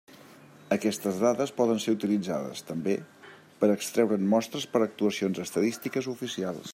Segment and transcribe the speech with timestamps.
[0.75, 2.97] Aquestes dades poden ser utilitzades, també,
[3.61, 6.69] per extreure'n mostres per a actuacions estadístiques oficials.